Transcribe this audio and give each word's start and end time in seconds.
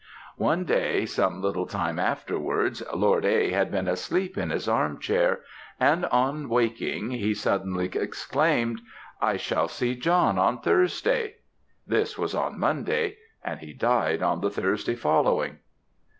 "One 0.39 0.65
day, 0.65 1.05
some 1.05 1.43
little 1.43 1.67
time 1.67 1.99
afterwards, 1.99 2.81
Lord 2.91 3.23
A. 3.23 3.51
had 3.51 3.69
been 3.69 3.87
asleep 3.87 4.35
in 4.35 4.49
his 4.49 4.67
arm 4.67 4.97
chair, 4.97 5.41
and 5.79 6.07
on 6.07 6.49
waking, 6.49 7.11
he 7.11 7.35
suddenly 7.35 7.85
exclaimed, 7.93 8.81
'I 9.21 9.37
shall 9.37 9.67
see 9.67 9.93
John 9.95 10.39
on 10.39 10.59
Thursday!' 10.59 11.35
This 11.85 12.17
was 12.17 12.33
on 12.33 12.55
a 12.55 12.57
Monday, 12.57 13.17
and 13.43 13.59
he 13.59 13.73
died 13.73 14.23
on 14.23 14.41
the 14.41 14.49
Thursday 14.49 14.95
following." 14.95 15.59